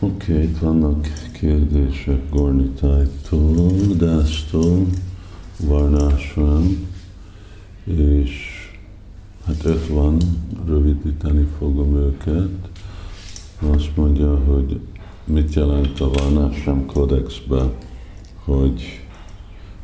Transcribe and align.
Oké, 0.00 0.32
okay, 0.32 0.44
itt 0.44 0.58
vannak 0.58 1.06
kérdések 1.32 2.30
Gornitájtól, 2.30 3.72
Dásztól, 3.96 4.86
Varnásran, 5.60 6.86
és 7.84 8.32
hát 9.46 9.64
öt 9.64 9.86
van, 9.86 10.16
rövidíteni 10.66 11.48
fogom 11.58 11.96
őket. 11.96 12.68
Azt 13.60 13.96
mondja, 13.96 14.38
hogy 14.38 14.80
mit 15.24 15.54
jelent 15.54 16.00
a 16.00 16.10
Varnásram 16.10 16.86
kódexbe, 16.86 17.62
hogy 18.44 18.82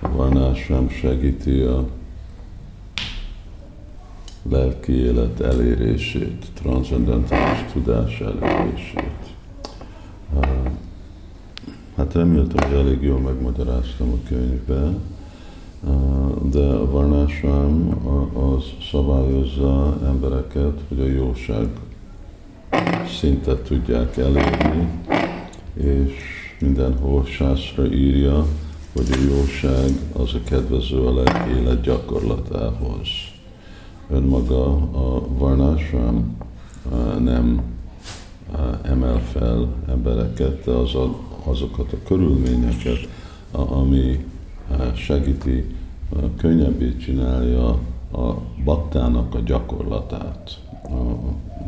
a 0.00 0.08
Varnásram 0.08 0.88
segíti 0.88 1.60
a 1.60 1.88
lelki 4.50 4.92
élet 4.92 5.40
elérését, 5.40 6.46
transzendentális 6.54 7.72
tudás 7.72 8.20
elérését. 8.20 9.35
Reméltem, 12.16 12.68
hogy 12.68 12.78
elég 12.78 13.02
jól 13.02 13.18
megmagyaráztam 13.18 14.12
a 14.12 14.28
könyvbe, 14.28 14.94
de 16.50 16.66
a 16.66 16.90
Varnásram 16.90 17.88
az 18.34 18.64
szabályozza 18.90 19.98
embereket, 20.04 20.80
hogy 20.88 21.00
a 21.00 21.06
jóság 21.06 21.68
szintet 23.18 23.62
tudják 23.62 24.16
elérni, 24.16 24.88
és 25.74 26.12
mindenhol 26.60 27.24
sászra 27.24 27.86
írja, 27.86 28.46
hogy 28.92 29.06
a 29.10 29.34
jóság 29.34 29.90
az 30.12 30.34
a 30.34 30.48
kedvező 30.48 31.06
a 31.06 31.14
lelki 31.14 31.50
élet 31.60 31.80
gyakorlatához. 31.80 33.08
Önmaga 34.10 34.66
a 34.76 35.26
Varnásram 35.38 36.36
nem 37.18 37.62
emel 38.82 39.20
fel 39.32 39.68
embereket, 39.88 40.64
de 40.64 40.70
az 40.70 40.94
a, 40.94 41.25
azokat 41.46 41.92
a 41.92 41.96
körülményeket, 42.06 43.08
ami 43.50 44.24
segíti, 44.94 45.64
könnyebbé 46.36 46.96
csinálja 46.96 47.68
a 48.12 48.34
baktának 48.64 49.34
a 49.34 49.40
gyakorlatát, 49.40 50.60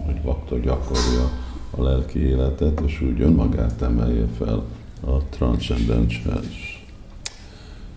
hogy 0.07 0.21
bakta 0.25 0.59
gyakorja 0.59 1.31
a 1.71 1.83
lelki 1.83 2.19
életet, 2.19 2.81
és 2.81 3.01
úgy 3.01 3.21
önmagát 3.21 3.83
emelje 3.83 4.27
fel 4.39 4.65
a 5.01 5.19
transzcendenshez. 5.31 6.47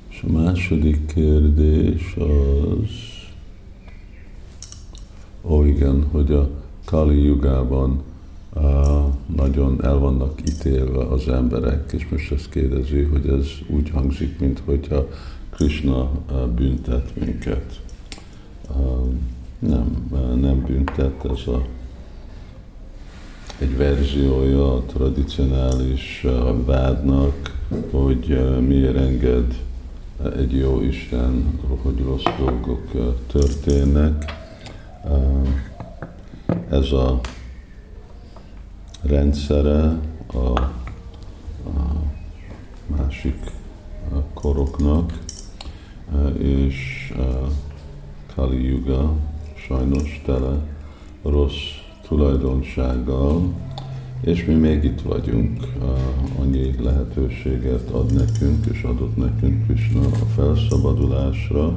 És 0.09 0.23
a 0.27 0.31
második 0.31 1.05
kérdés 1.05 2.15
az, 2.15 2.89
ó 5.41 5.63
igen, 5.65 6.07
hogy 6.11 6.31
a 6.31 6.49
Kali 6.85 7.23
jugában 7.23 8.01
nagyon 9.35 9.83
el 9.83 9.97
vannak 9.97 10.39
ítélve 10.49 11.03
az 11.03 11.27
emberek, 11.27 11.91
és 11.91 12.07
most 12.09 12.31
ezt 12.31 12.49
kérdezi, 12.49 13.01
hogy 13.01 13.27
ez 13.27 13.47
úgy 13.67 13.89
hangzik, 13.89 14.39
mint 14.39 14.61
hogyha 14.65 15.07
Krishna 15.49 16.11
büntet 16.55 17.11
minket. 17.19 17.81
Nem, 19.59 20.09
nem 20.41 20.63
büntet, 20.65 21.25
ez 21.25 21.47
a, 21.47 21.65
egy 23.59 23.77
verziója 23.77 24.73
a 24.73 24.83
tradicionális 24.85 26.25
vádnak, 26.65 27.59
hogy 27.91 28.39
miért 28.67 28.95
enged 28.95 29.55
egy 30.35 30.55
jó 30.55 30.81
Isten, 30.81 31.59
hogy 31.81 32.03
rossz 32.03 32.37
dolgok 32.39 32.91
történnek. 33.27 34.33
Ez 36.69 36.91
a 36.91 37.19
rendszere 39.01 39.99
a, 40.33 40.37
a 40.37 40.71
másik 42.97 43.35
koroknak, 44.33 45.19
és 46.37 47.13
Kali 48.35 48.67
Yuga 48.67 49.13
sajnos 49.55 50.21
tele 50.25 50.57
rossz 51.23 51.81
tulajdonsággal, 52.07 53.53
és 54.21 54.45
mi 54.45 54.53
még 54.53 54.83
itt 54.83 55.01
vagyunk, 55.01 55.67
annyi 56.39 56.75
lehetőséget 56.81 57.89
ad 57.89 58.13
nekünk, 58.13 58.65
és 58.65 58.83
adott 58.83 59.15
nekünk 59.15 59.65
Krishna 59.65 59.99
a 60.05 60.25
felszabadulásra, 60.35 61.75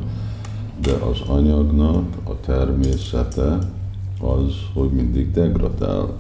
de 0.81 0.93
az 0.93 1.21
anyagnak 1.29 2.17
a 2.25 2.41
természete 2.41 3.59
az, 4.21 4.53
hogy 4.75 4.91
mindig 4.91 5.31
degradál 5.31 6.19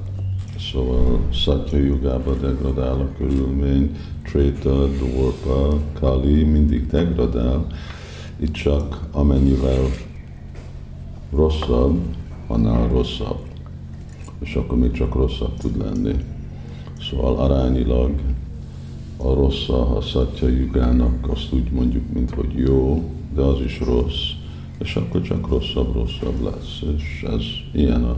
Szóval 0.59 1.20
Satya 1.31 1.76
Yugába 1.76 2.34
degradál 2.34 3.00
a 3.00 3.09
körülmény, 3.16 3.97
Treta, 4.22 4.87
Dwarpa, 4.87 5.78
Kali 5.92 6.42
mindig 6.42 6.87
degradál. 6.87 7.66
Itt 8.37 8.53
csak 8.53 9.00
amennyivel 9.12 9.84
rosszabb, 11.32 11.98
annál 12.47 12.88
rosszabb. 12.88 13.41
És 14.38 14.54
akkor 14.54 14.78
még 14.78 14.93
csak 14.93 15.14
rosszabb 15.14 15.56
tud 15.56 15.76
lenni. 15.76 16.14
Szóval 17.10 17.37
arányilag 17.37 18.10
a 19.16 19.34
rossz 19.34 19.69
a 19.69 20.00
Satya 20.00 20.48
Yugának 20.48 21.28
azt 21.28 21.53
úgy 21.53 21.70
mondjuk, 21.70 22.12
mint 22.12 22.31
hogy 22.31 22.53
jó, 22.54 23.10
de 23.34 23.41
az 23.43 23.60
is 23.60 23.81
rossz, 23.81 24.31
és 24.78 24.97
akkor 24.97 25.22
csak 25.22 25.48
rosszabb, 25.48 25.94
rosszabb 25.94 26.43
lesz. 26.43 26.82
És 26.97 27.25
ez 27.26 27.43
ilyen 27.72 28.04
a 28.04 28.16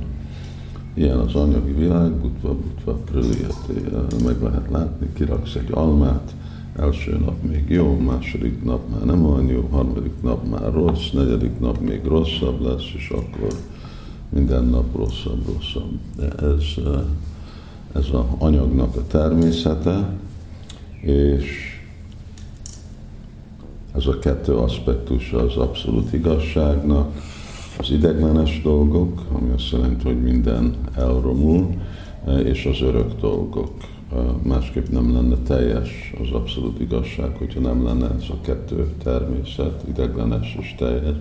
Ilyen 0.97 1.19
az 1.19 1.35
anyagi 1.35 1.73
világ, 1.73 2.13
butva, 2.13 2.55
butva, 2.55 2.93
prüliyati, 2.93 3.97
meg 4.25 4.43
lehet 4.43 4.71
látni, 4.71 5.09
kiraksz 5.13 5.55
egy 5.55 5.69
almát, 5.71 6.35
első 6.77 7.19
nap 7.19 7.43
még 7.43 7.65
jó, 7.69 7.99
második 7.99 8.65
nap 8.65 8.81
már 8.91 9.05
nem 9.05 9.25
olyan 9.25 9.47
jó, 9.47 9.69
harmadik 9.71 10.23
nap 10.23 10.49
már 10.49 10.73
rossz, 10.73 11.11
negyedik 11.11 11.61
nap 11.61 11.81
még 11.81 12.05
rosszabb 12.05 12.61
lesz, 12.61 12.93
és 12.97 13.09
akkor 13.11 13.59
minden 14.29 14.65
nap 14.65 14.97
rosszabb, 14.97 15.47
rosszabb. 15.47 15.99
De 16.17 16.29
ez, 16.47 16.65
ez 17.93 18.07
az 18.13 18.25
anyagnak 18.39 18.97
a 18.97 19.07
természete, 19.07 20.17
és 21.01 21.81
ez 23.95 24.07
a 24.07 24.19
kettő 24.19 24.55
aspektusa 24.55 25.39
az 25.39 25.57
abszolút 25.57 26.13
igazságnak, 26.13 27.15
az 27.79 27.91
ideglenes 27.91 28.63
dolgok, 28.63 29.23
ami 29.33 29.51
azt 29.53 29.71
jelenti, 29.71 30.05
hogy 30.05 30.23
minden 30.23 30.77
elromul, 30.95 31.75
és 32.45 32.67
az 32.67 32.81
örök 32.81 33.21
dolgok. 33.21 33.73
Másképp 34.43 34.87
nem 34.87 35.15
lenne 35.15 35.37
teljes 35.37 36.15
az 36.21 36.31
abszolút 36.33 36.81
igazság, 36.81 37.37
hogyha 37.37 37.61
nem 37.61 37.85
lenne 37.85 38.11
ez 38.11 38.25
a 38.31 38.41
kettő 38.41 38.95
természet, 39.03 39.85
ideglenes 39.89 40.57
és 40.61 40.75
teljes. 40.79 41.17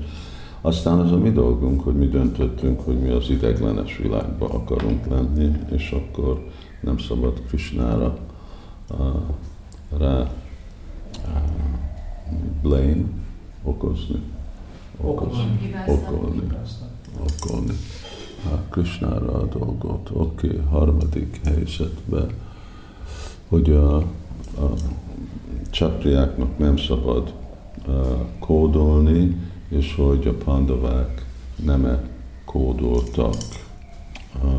Aztán 0.61 0.99
az 0.99 1.11
a 1.11 1.17
mi 1.17 1.31
dolgunk, 1.31 1.81
hogy 1.81 1.95
mi 1.95 2.07
döntöttünk, 2.07 2.79
hogy 2.79 2.99
mi 2.99 3.09
az 3.09 3.29
ideglenes 3.29 3.97
világba 3.97 4.45
akarunk 4.45 5.07
lenni, 5.09 5.51
és 5.71 5.91
akkor 5.91 6.49
nem 6.81 6.97
szabad 6.97 7.41
Krisnára 7.47 8.17
rá 9.97 10.31
blame 12.61 13.03
okozni 13.63 14.21
okozni, 15.01 15.73
okolni, 15.87 16.41
okolni. 17.19 17.73
Hát 18.49 18.67
Krishnára 18.69 19.33
a 19.33 19.45
dolgot. 19.45 20.09
Oké, 20.13 20.47
okay, 20.47 20.59
harmadik 20.69 21.39
helyzetben, 21.43 22.29
hogy 23.47 23.69
a, 23.71 23.95
a 23.97 24.73
csapriáknak 25.69 26.57
nem 26.57 26.77
szabad 26.77 27.33
uh, 27.87 27.93
kódolni, 28.39 29.35
és 29.69 29.95
hogy 29.95 30.27
a 30.27 30.33
pandavák 30.43 31.25
nem 31.63 32.09
kódoltak. 32.45 33.35
Uh, 34.43 34.51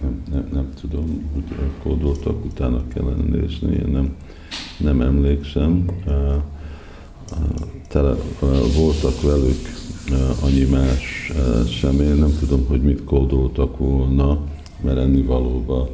nem, 0.00 0.22
nem, 0.30 0.48
nem 0.52 0.72
tudom, 0.80 1.30
hogy 1.32 1.70
kódoltak, 1.82 2.44
utána 2.44 2.88
kellene 2.88 3.38
nézni, 3.38 3.74
én 3.74 3.88
nem, 3.88 4.16
nem 4.78 5.00
emlékszem. 5.00 5.84
Uh, 6.06 6.42
tele 7.88 8.16
voltak 8.76 9.22
velük 9.22 9.74
annyi 10.42 10.64
más 10.64 11.32
személy, 11.80 12.18
nem 12.18 12.36
tudom, 12.38 12.66
hogy 12.68 12.82
mit 12.82 13.04
kódoltak 13.04 13.78
volna, 13.78 14.38
mert 14.82 14.98
ennivalóban 14.98 15.88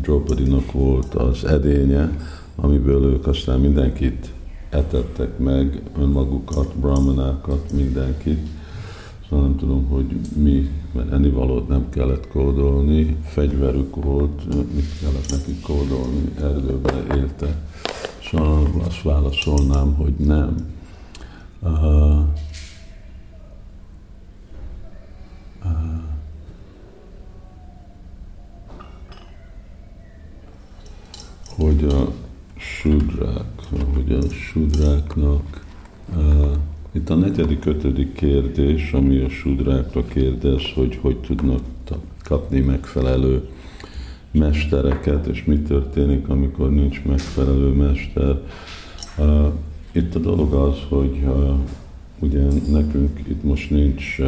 Draupadinak 0.00 0.72
volt 0.72 1.14
az 1.14 1.44
edénye, 1.44 2.18
amiből 2.56 3.04
ők 3.04 3.26
aztán 3.26 3.60
mindenkit 3.60 4.30
etettek 4.70 5.38
meg, 5.38 5.82
önmagukat, 5.98 6.76
brahmanákat, 6.76 7.72
mindenkit. 7.72 8.38
Szóval 9.28 9.46
nem 9.46 9.56
tudom, 9.56 9.86
hogy 9.88 10.16
mi, 10.36 10.70
mert 10.92 11.12
ennivalót 11.12 11.68
nem 11.68 11.88
kellett 11.90 12.28
kódolni, 12.28 13.16
fegyverük 13.24 14.04
volt, 14.04 14.44
mit 14.74 14.98
kellett 15.00 15.30
nekik 15.30 15.60
kódolni, 15.60 16.32
erdőben 16.40 17.06
éltek. 17.16 17.54
Szóval 18.32 18.70
azt 18.86 19.02
válaszolnám, 19.02 19.94
hogy 19.94 20.14
nem. 20.18 20.56
Uh, 21.60 21.70
uh, 25.64 26.02
hogy 31.56 31.84
a 31.84 32.12
sudrák, 32.56 33.44
hogy 33.94 34.12
a 34.12 34.30
sudráknak 34.30 35.64
uh, 36.16 36.56
itt 36.92 37.10
a 37.10 37.14
negyedik, 37.14 37.64
ötödik 37.64 38.12
kérdés, 38.12 38.92
ami 38.92 39.18
a 39.18 39.28
sudrákra 39.28 40.04
kérdez, 40.04 40.62
hogy 40.74 40.98
hogy 41.02 41.16
tudnak 41.20 41.60
kapni 42.22 42.60
megfelelő 42.60 43.48
mestereket, 44.32 45.26
és 45.26 45.44
mi 45.44 45.58
történik, 45.58 46.28
amikor 46.28 46.70
nincs 46.70 47.02
megfelelő 47.04 47.68
mester. 47.68 48.40
Itt 49.92 50.14
a 50.14 50.18
dolog 50.18 50.52
az, 50.52 50.76
hogy 50.88 51.24
ugye 52.18 52.42
nekünk 52.70 53.20
itt 53.28 53.44
most 53.44 53.70
nincs, 53.70 54.18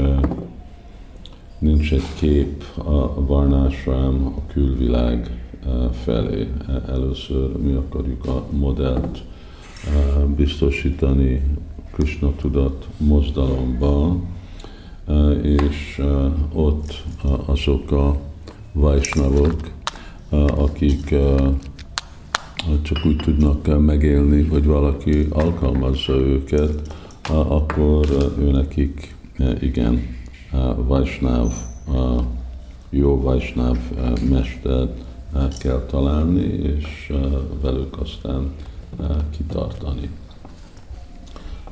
nincs 1.58 1.92
egy 1.92 2.14
kép 2.18 2.64
a 2.74 3.24
Varnásrám 3.26 4.26
a 4.36 4.52
külvilág 4.52 5.30
felé. 6.02 6.48
Először 6.88 7.56
mi 7.56 7.72
akarjuk 7.72 8.26
a 8.26 8.46
modellt 8.50 9.22
biztosítani 10.36 11.42
Krishna 11.92 12.32
tudat 12.36 12.88
mozdalomba, 12.96 14.16
és 15.42 16.02
ott 16.52 17.02
azok 17.46 17.90
a 17.90 18.16
vajsnavok, 18.72 19.56
akik 20.56 21.14
csak 22.82 23.06
úgy 23.06 23.16
tudnak 23.16 23.84
megélni, 23.84 24.42
hogy 24.42 24.64
valaki 24.64 25.26
alkalmazza 25.30 26.12
őket, 26.12 26.94
akkor 27.28 28.06
ő 28.38 28.50
nekik 28.50 29.14
igen, 29.60 30.16
Vajsnáv, 30.76 31.52
jó 32.90 33.20
Vajsnáv 33.20 33.78
mestert 34.30 35.04
kell 35.58 35.84
találni, 35.90 36.44
és 36.44 37.12
velük 37.62 38.00
aztán 38.00 38.52
kitartani. 39.36 40.08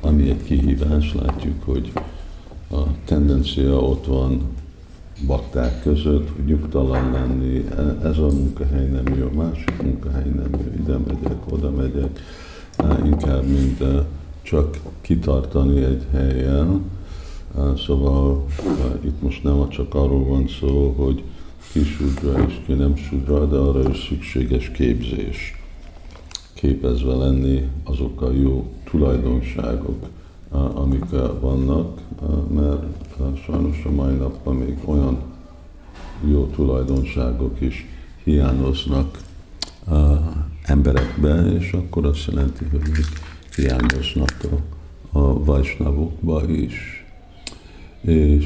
Ami 0.01 0.29
egy 0.29 0.43
kihívás, 0.43 1.13
látjuk, 1.13 1.63
hogy 1.63 1.91
a 2.71 2.81
tendencia 3.05 3.79
ott 3.79 4.05
van 4.05 4.41
bakták 5.27 5.81
között, 5.81 6.45
nyugtalan 6.45 7.11
lenni, 7.11 7.65
ez 8.03 8.17
a 8.17 8.27
munkahely 8.27 8.87
nem 8.87 9.15
jó, 9.17 9.29
másik 9.29 9.81
munkahely 9.81 10.29
nem 10.29 10.49
jó, 10.51 10.71
ide 10.79 10.97
megyek, 10.97 11.51
oda 11.51 11.71
megyek, 11.71 12.19
inkább 13.05 13.43
mint 13.43 13.83
csak 14.41 14.79
kitartani 15.01 15.83
egy 15.83 16.03
helyen. 16.11 16.81
Szóval 17.85 18.45
itt 19.01 19.21
most 19.21 19.43
nem 19.43 19.69
csak 19.69 19.93
arról 19.93 20.25
van 20.25 20.47
szó, 20.59 20.93
hogy 20.97 21.23
ki 21.71 21.83
sudra 21.83 22.45
és 22.47 22.61
ki 22.65 22.73
nem 22.73 22.95
sudra, 22.95 23.45
de 23.45 23.55
arra 23.55 23.89
is 23.89 24.07
szükséges 24.07 24.71
képzés. 24.71 25.61
Képezve 26.53 27.13
lenni 27.13 27.67
azok 27.83 28.21
a 28.21 28.31
jó 28.31 28.71
tulajdonságok, 28.89 30.05
amik 30.53 31.05
vannak, 31.39 31.99
mert 32.53 32.83
sajnos 33.45 33.85
a 33.85 33.91
mai 33.91 34.15
napban 34.15 34.55
még 34.55 34.77
olyan 34.85 35.17
jó 36.27 36.45
tulajdonságok 36.45 37.61
is 37.61 37.85
hiányoznak 38.23 39.19
emberekbe, 40.63 41.45
és 41.45 41.71
akkor 41.71 42.05
azt 42.05 42.25
jelenti, 42.25 42.65
hogy 42.71 42.81
még 42.81 43.05
hiányoznak 43.55 44.35
a, 45.11 45.19
a 45.19 45.43
vajsnavokba 45.43 46.49
is. 46.49 47.05
És 48.01 48.45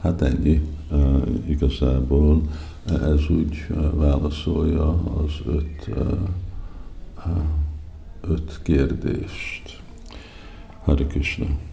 hát 0.00 0.22
ennyi 0.22 0.60
igazából 1.46 2.42
ez 2.86 3.28
úgy 3.30 3.66
válaszolja 3.92 4.88
az 4.88 5.32
öt, 5.46 5.88
öt 8.20 8.60
kérdést. 8.62 9.82
Hare 10.88 11.04
Krishna. 11.04 11.67